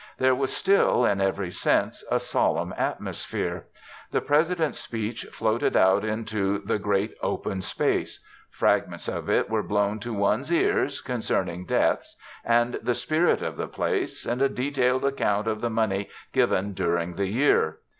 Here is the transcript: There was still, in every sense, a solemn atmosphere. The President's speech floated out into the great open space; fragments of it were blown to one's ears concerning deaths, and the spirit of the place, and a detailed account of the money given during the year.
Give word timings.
There 0.17 0.33
was 0.33 0.51
still, 0.51 1.05
in 1.05 1.21
every 1.21 1.51
sense, 1.51 2.03
a 2.09 2.19
solemn 2.19 2.73
atmosphere. 2.75 3.67
The 4.09 4.19
President's 4.19 4.79
speech 4.79 5.25
floated 5.31 5.77
out 5.77 6.03
into 6.03 6.57
the 6.57 6.79
great 6.79 7.13
open 7.21 7.61
space; 7.61 8.19
fragments 8.49 9.07
of 9.07 9.29
it 9.29 9.47
were 9.47 9.61
blown 9.61 9.99
to 9.99 10.11
one's 10.11 10.51
ears 10.51 11.01
concerning 11.01 11.67
deaths, 11.67 12.15
and 12.43 12.79
the 12.81 12.95
spirit 12.95 13.43
of 13.43 13.57
the 13.57 13.67
place, 13.67 14.25
and 14.25 14.41
a 14.41 14.49
detailed 14.49 15.05
account 15.05 15.45
of 15.45 15.61
the 15.61 15.69
money 15.69 16.09
given 16.31 16.73
during 16.73 17.13
the 17.13 17.27
year. 17.27 17.77